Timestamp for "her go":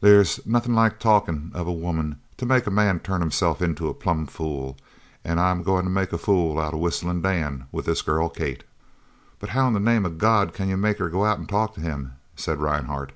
10.98-11.24